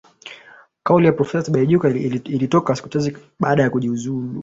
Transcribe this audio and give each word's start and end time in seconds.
Kauli 0.83 1.05
ya 1.05 1.11
Profesa 1.13 1.43
Tibaijuka 1.43 1.89
ilitoka 1.89 2.75
siku 2.75 2.89
chache 2.89 3.17
baada 3.39 3.63
ya 3.63 3.69
kujiuzulu 3.69 4.39